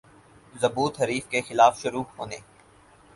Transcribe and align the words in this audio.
ضبوط 0.53 0.99
حریف 1.01 1.27
کے 1.31 1.41
خلاف 1.47 1.79
شروع 1.81 2.03
ہونے 2.17 2.37